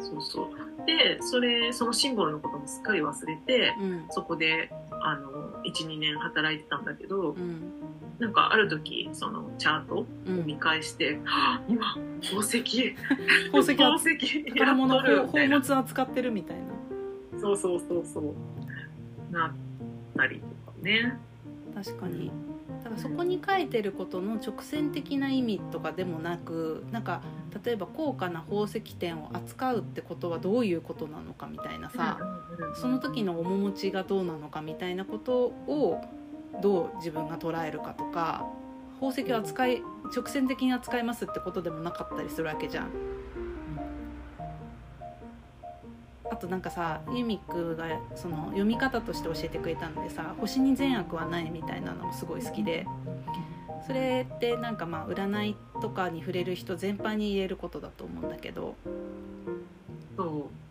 [0.00, 0.86] そうそう。
[0.86, 4.06] でそれそのシンボルのこともすっかり忘れてうん。
[4.10, 4.70] そこで
[5.02, 7.72] あの12年働いてたんだけどうん
[8.18, 10.46] なんかある時そのチャートをうん。
[10.46, 12.94] 見返して「はあ今宝石。
[13.46, 16.62] 宝石宝は石宝物宝物扱ってるみたいな。
[17.40, 18.24] そうそうそうそう。
[19.32, 19.50] なっ
[20.16, 21.18] たりとかね。
[21.74, 22.30] 確かに。
[22.82, 27.22] だからそこに書いてることの直線的な意味とかでもなくなんか
[27.64, 32.18] 例えば高価な宝石店を扱うってことはどういうことなのかみたいなさ、
[32.74, 36.00] その時の面持ちがどうなのかみたいなことを
[36.62, 38.46] どう自分が捉えるかとか
[39.00, 39.82] 宝石を扱い
[40.14, 42.88] 直線的に扱いますってことでもなかったりするわけじゃん。
[46.30, 47.86] あとなんかさユミックが
[48.16, 52.86] その読み方として教えてくれたのでさ「星に善悪はない」みたいなのもすごい好きで
[53.86, 58.74] それってなんかまあ占いとかに触れる人全般に言えることだと思うんだけど
[60.16, 60.63] そう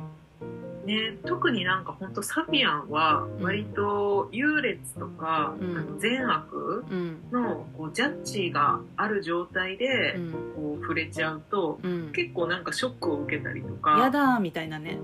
[0.86, 1.18] ね。
[1.26, 5.78] 特になんか本当サピアンは割と優劣とか、うん。
[5.78, 7.18] あの善悪うん。
[7.32, 10.32] のこうジャッジがある状態でうん。
[10.56, 12.12] こう触れちゃうとうん。
[12.14, 13.98] 結構なんかショックを受けたりとか。
[14.00, 14.98] やだーみたいなね。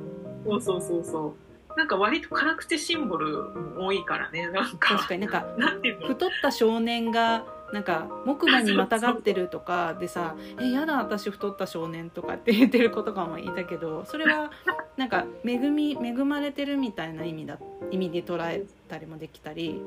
[0.46, 1.36] そうそうそうそ
[1.76, 1.78] う。
[1.78, 3.38] なんか割と辛口シンボル
[3.78, 4.96] も多いからねなんか。
[4.98, 6.08] 確かになんか なんていうの？
[6.08, 14.52] 太った少年がなんか木馬にまたがってるとかでさ「えやだ私太った少年」とかって言ってる子とかもいたけどそれは
[14.98, 17.58] なんか恵み恵まれてるみたいな意味だ
[17.92, 19.82] 意味で捉えたりもできたり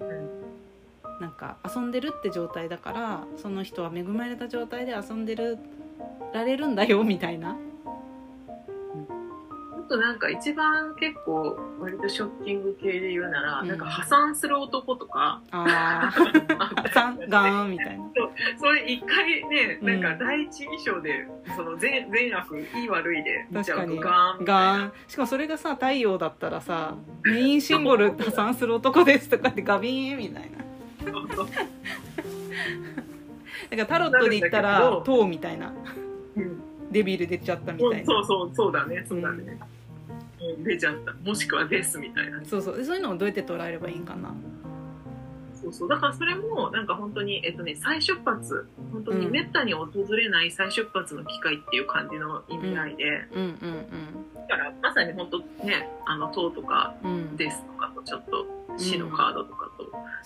[0.00, 0.40] うん
[1.20, 5.58] なんか遊んでるって状態だからその人は恵まれた状態で遊んでる
[6.32, 7.56] られるんだよみたいな。
[9.90, 13.68] あとなんか一番結構割とショッキング系で言うなら、うん。
[13.68, 16.92] なんか破産する男とかあー。
[16.94, 18.04] さんガーンみたいな。
[18.56, 20.00] それ一回ねうん。
[20.00, 21.26] なんか第一印象で
[21.56, 24.92] その善善悪いい悪いで見ちゃうとガーンガーなン。
[25.08, 31.12] しかもそれがさ太陽だったらさメインシンボル破産する男ですとかってガビーンみたいな。
[31.12, 31.48] そうそう。
[33.76, 35.72] だからタロットで言ったら塔みたいな。
[36.36, 36.62] うん。
[36.92, 38.06] デビル出ちゃったみたいな。
[38.06, 39.79] そうそうそうだねそうだね、うん
[40.58, 41.12] 出ちゃった。
[41.12, 42.44] もしくはですみたいな。
[42.44, 42.76] そうそう。
[42.76, 44.34] でそういうのをどうやって捉えればいいんかな。
[45.60, 45.88] そうそう。
[45.88, 53.86] だからそれもなんか本当にえっとね再出発本当にめったに訪れない再出発の機会っていう感じの意味合いで、うんうん
[54.48, 56.94] だからまさに本当ねあの塔とか
[57.36, 59.70] ですとかとちょっと死のカードとか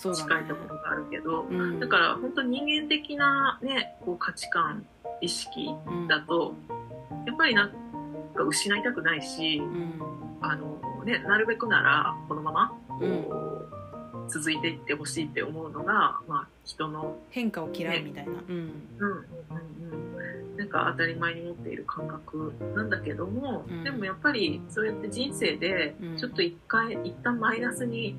[0.00, 1.80] と近いところがあるけど、うん。
[1.80, 4.87] だから本当人間的なねこう価値観
[5.20, 6.08] 意識うん。
[6.08, 6.54] だと
[7.26, 7.72] やっぱりなん
[8.35, 9.94] か失いたくないしうん。
[10.40, 14.29] あの、ね、なるべくならこのままこう、うん。
[14.29, 18.33] 続いていってほしいって思うのが、まあ、人の、変化を嫌うみたいな。
[18.33, 18.38] うん。
[18.99, 19.25] うんうん
[20.53, 23.85] うん、なんか当たり前に持っている感覚なんだけども、うん。
[23.85, 26.16] でもやっぱりそうやって人生でうん。
[26.16, 28.16] ちょっと一回一旦マイナスに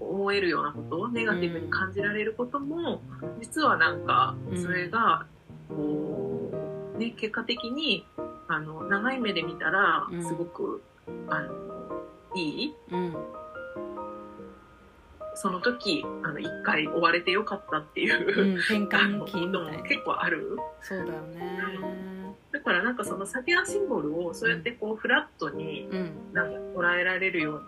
[0.00, 3.00] 思えるようなことネガティブに感じられることも、
[3.40, 5.26] 実はなんかそれが
[5.68, 6.50] こ
[6.94, 8.04] う、ね、結果的に
[8.48, 10.24] あの長い目で見たらうん。
[10.24, 10.82] すごく、
[11.28, 11.52] あの
[12.34, 12.74] いい？
[12.92, 13.14] うん。
[15.38, 19.18] その時あの一回追われてよかったっていうう、 ん転換期みたいな。
[19.18, 19.26] こ
[19.70, 20.58] とも結構ある？
[20.80, 22.36] そうだよね。
[22.52, 26.32] だからなんかそのサピアンシンボルをそうやってこうフラットにうん。
[26.32, 27.60] なんか捉えられるよ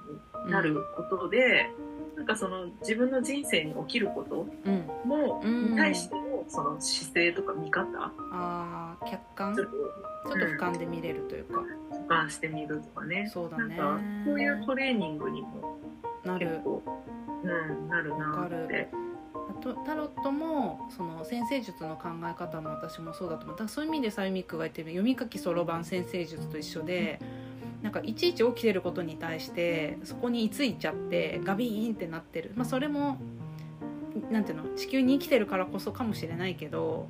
[0.45, 1.71] うになることで、
[2.17, 4.87] なんかその自分の人生に起きることうん。
[5.09, 5.43] も、
[5.77, 7.87] 対してのその姿勢とか見方？
[8.33, 9.55] あー客観？
[9.55, 9.71] ちちょっょ
[10.31, 11.61] とっと俯瞰で見れるというか。
[11.93, 13.31] 俯瞰してみるとかね。
[13.33, 13.77] そうだね。
[13.77, 15.79] なんかそういうトレーニングにも
[16.25, 16.61] なる。
[16.65, 18.65] うん、なるなわかる。
[18.65, 18.89] って。
[19.35, 23.57] あとタロットもその先生術の考え方も私もそうだと思う。
[23.57, 27.21] だからそういう意味でさゆみくが言ってる読み書きそろばん先生術と一緒で
[27.83, 33.19] なんかいちいち起きてることに対してそこに居ついちゃってガビーンってなってる、まあ、それも
[34.31, 34.65] なんていうの？
[34.77, 37.09] 地球に生きてるからこそかもしれないけど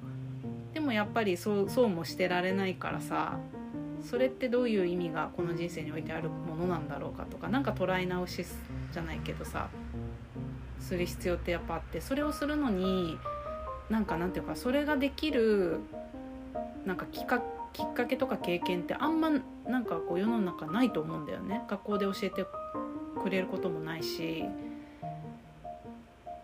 [0.74, 3.38] でもやっぱりそうそうもしてられないからさ
[4.02, 8.44] それってどういう意味がこの人生においてあるものなんだろうかとかなんか捉え直し
[8.92, 9.68] じゃないけどさ
[10.80, 13.18] する必要ってやっぱあってそれをするのに
[13.90, 15.80] なんかなんていうかそれができる
[16.86, 17.42] なんかきっか
[17.72, 19.30] きっかけとか経験ってあんま
[19.66, 21.62] なんかこう世の中ないと思うんだよね。
[21.68, 22.46] 学校で教えて
[23.22, 24.44] くれることもないし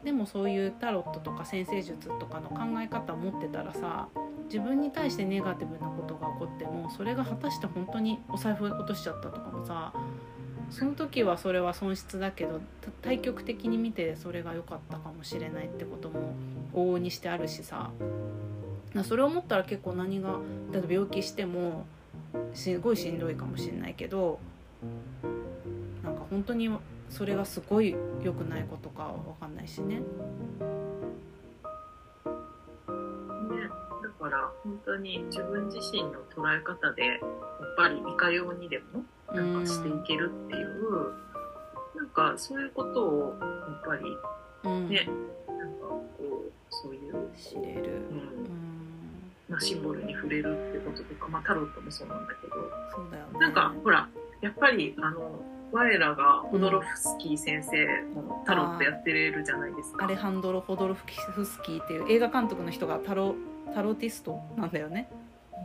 [0.05, 4.09] でもそういうタロットとか先生術とかの考え方を持ってたらさ
[4.45, 9.93] 自分に対してネガティブなことが起こってもそれが果たして本当にお財布落としちゃったとかもさ
[10.71, 12.61] その時はそれは損失だけど
[13.03, 16.35] 対極的に見てそれが良かったかもしれないってことも
[16.75, 17.91] 往々にしてあるしさ
[19.05, 20.39] それを思ったら結構何が
[20.73, 21.87] 例えば病気しても
[22.53, 24.39] すごいしんどいかもしれないけど
[26.03, 26.69] なんか本当に
[27.09, 29.97] それがすごい良くないことかは分かんないしね。
[29.97, 30.03] ね、
[34.03, 37.19] だから本当に自分自身の捉え方でやっ
[37.77, 41.13] ぱりいかようにでもなんかしていけるっていう、
[41.97, 44.17] なんかそういうことをやっぱり
[44.65, 45.07] うん、ね
[45.47, 48.19] なんかこうそういう、知れる、うん。
[48.19, 48.49] うん、
[49.49, 52.55] まあ、シンボルに触れるってこととか、まあ、タロットもそうなんだけど。
[52.95, 53.39] そうだよね。
[53.39, 54.09] なんかほら
[54.45, 55.41] やっぱりあの
[55.73, 60.05] 我らがホドロフスキー先生もタロットやってれるじゃないですか。
[60.05, 61.03] アレハンドロ・ホドロフ
[61.47, 63.35] スキーっていう映画監督の人がタロ
[63.75, 65.11] タロティストなんだよね。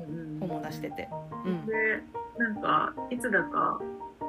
[0.07, 1.09] うん本も出してて、
[1.45, 1.65] うん。
[1.65, 1.73] で
[2.37, 3.81] なんかいつだか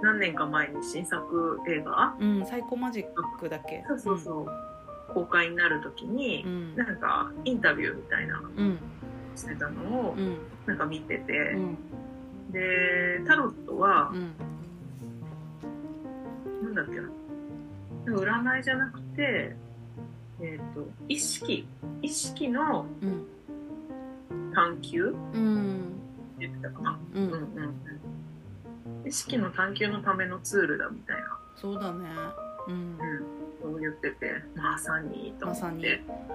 [0.03, 2.17] 何年か前に新作映画？
[2.19, 3.05] うん、サイコマジッ
[3.39, 3.85] クだっけ？
[3.87, 4.41] そうそうそ
[5.13, 6.75] う、公開になる時にう、ん。
[6.77, 8.79] なんかインタビューみたいなのうん。
[9.37, 10.39] してたのをうん。
[10.67, 11.79] なんか見てて、うん
[12.53, 14.33] でタロットはうん。
[16.65, 17.09] なんだっけな。
[18.07, 19.57] 占いじゃなくて
[20.41, 21.67] えっ、と意識
[22.03, 23.27] 意識のうん。
[24.55, 25.15] 探求？
[25.35, 25.91] うん。
[26.37, 26.99] って言ってたかな。
[27.15, 27.41] ううんんうん
[29.03, 29.09] うん。
[29.09, 32.09] 意識の探求のためのツールだみたいな、そうだね。
[32.69, 32.75] うん。
[32.75, 32.99] うん、
[33.63, 35.83] そう言っててまさにと思って、まさに。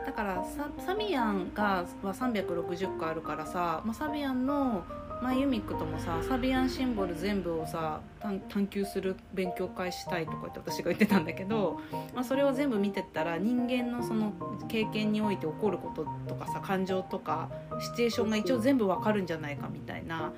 [0.05, 4.83] だからササビアンがは360個あるからさ、まあ、サビアンの、
[5.25, 11.81] まあ、ユミックともさサビアンシンボル全部をさ探探求する勉強会したいとかって私が言ってたんだけど、
[12.13, 14.33] まあ、それを全部見てったら人間のその
[14.67, 17.49] 経験において起こることとかさ感情とか
[17.79, 20.31] シチュエーションが一応全部わかるんじゃないかみたいな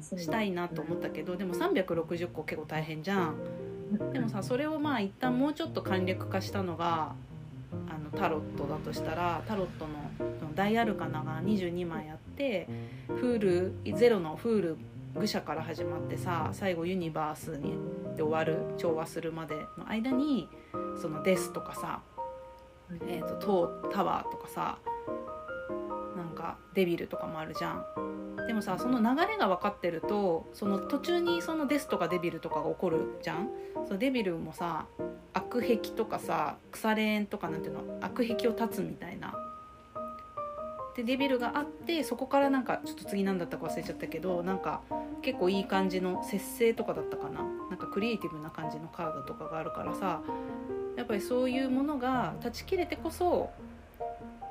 [0.00, 3.36] したいなと思ったけどでも360個結構大変じゃん。
[4.12, 7.14] でもさそれをまあ一旦もうちょっと簡略化したのが
[7.88, 12.66] あのタロットだとしたらタロットの大アルカナが22枚あって
[13.08, 13.38] フー
[13.84, 14.76] ルゼロのフール
[15.14, 17.74] 愚者から始まってさ最後ユニバースに
[18.16, 20.48] で終わる調和するまでの間に
[21.00, 22.00] そのデスとかさ、
[23.06, 24.78] えー、とトータワーとかさ
[26.16, 27.84] なんかデビルとかもあるじゃん。
[28.46, 33.50] でもさその流れが分かってるとその途中にそのデスとかデビルとかが起こるじゃん。
[33.86, 34.86] そのデビルもさ
[35.34, 39.34] 悪癖とかさ腐れ縁とかなんていうの悪癖を断つみたいな
[40.96, 44.80] でデビルがあってそこからなんかちょっと次何だったか忘れちゃったけどなんか
[45.22, 47.42] 結構いい感じの節制とかだったかな。
[47.70, 50.22] なんかクリエイティブな感じのカードとかがあるからさ。
[50.96, 53.50] やっぱりそういうものが断ち切れてこそ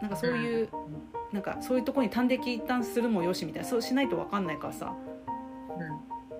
[0.01, 0.69] なんかそういう
[1.31, 3.67] なんかそういうところに端的一旦するもよしみたいな。
[3.67, 4.93] そうしないと分かんないからさ。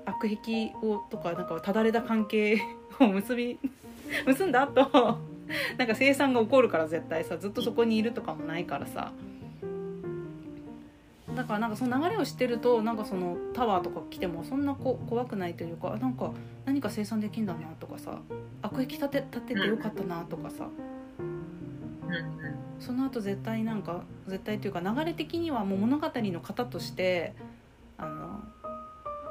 [0.06, 2.60] 悪癖をとかなんかただれた関係
[3.00, 3.60] を結び
[4.26, 5.20] 結んだ後
[5.78, 9.12] なんか生産が起こるから絶対さずっとそこにいるとかもないからさ。
[11.40, 16.34] だからなんかその流れを知ってるとなんかそのタワーとか来てもそんなこ怖くないというかなんか
[16.66, 18.20] 何か生産できんだなとかさ
[18.62, 20.68] 悪癖立て立ててよかったなとかさ。
[22.80, 27.34] その後絶対なんか絶対というか流れ的にはもう物語の型として
[27.98, 28.40] あの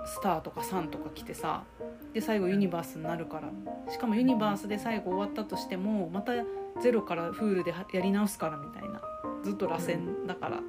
[0.06, 1.64] スターとかサンとか来てさ
[2.14, 3.50] で最後ユニバースになるから。
[3.92, 6.32] しかもユニバースで最後終わったとしてもまた
[6.80, 9.02] ゼロからフールではやり直すからみたいな。
[9.42, 10.60] ずっと螺旋だから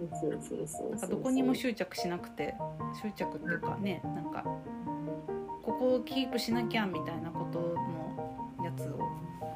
[0.00, 2.54] なんかどこにも執着しなくて
[3.02, 4.44] 執着っていうかねなんか
[5.62, 8.98] ここをキープしなきゃみたいなことのやつを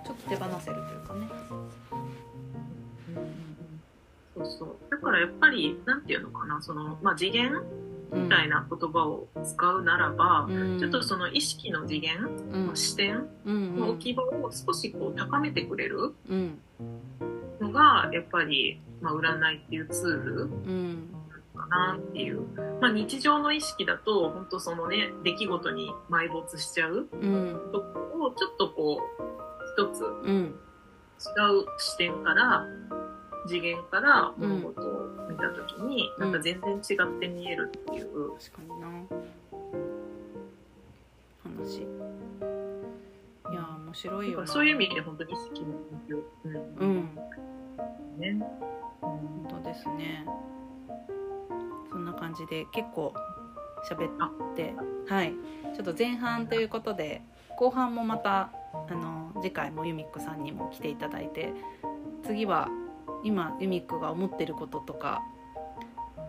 [0.05, 1.28] ちょっと手放せるというかね。
[4.34, 4.76] そうそう。
[4.90, 7.53] だからやっぱりなんていうのかなその、まあ、次元？
[8.11, 8.24] うん。
[8.24, 10.78] みたいな言葉を使うならば、うん。
[10.78, 12.18] ちょっとその意識の次元、
[12.53, 12.66] うん。
[12.66, 16.14] まあ視点の置き場を少しこう高めてくれる？
[16.28, 16.59] うん
[17.73, 21.09] のがやっぱり、まあ、占いっていうツールうん。
[21.55, 22.41] かなっていう、
[22.81, 27.61] まあ、日常の意識だと本当そのね出来事に埋没しちゃううん。
[27.73, 30.37] とこをちょっとこう一つうん。
[30.37, 30.55] 違う
[31.79, 32.66] 視点から
[33.47, 36.33] 次元から物事を見た時に、うん。
[36.33, 38.87] なんか全然違って見えるっていう、確かにな。
[41.43, 41.79] 話。
[41.79, 44.47] いや面白いよな。
[44.47, 46.55] そういう意味で本当に意識の勉強、うん。
[46.79, 47.18] うん
[48.18, 48.39] ね。
[49.01, 50.24] 本当ですね。
[51.91, 53.12] そんな感じで結構
[53.91, 54.74] 喋って
[55.09, 55.35] はい。
[55.74, 57.22] ちょっと前半ということで
[57.57, 58.51] 後半もまた
[58.89, 61.53] あの次回もユミックさんにも来ていただいて
[62.24, 62.68] 次は
[63.24, 65.22] 今ユミックが思ってることとか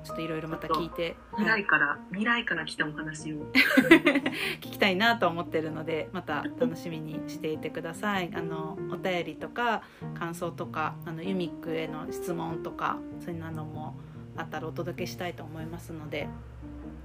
[0.04, 3.38] ちょっといろいろまた聞いて、はい未来から未来から来たお話を。
[4.60, 8.32] 聞きたいなと思ってるのでまた楽しみにしていてください。
[8.36, 9.84] あのお便りとか
[10.14, 13.96] 感想とかあのユミックへの質問とかそういうのも
[14.36, 16.28] あったらお届けしたいと思いますので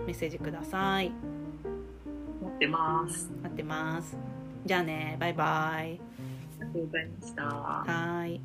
[0.07, 1.13] メッセージください。
[2.43, 3.31] 持ってます。
[3.43, 4.17] 待ってます。
[4.65, 6.01] じゃあねバイバイ。
[6.61, 7.45] ありがとうございました。
[7.45, 8.41] はーい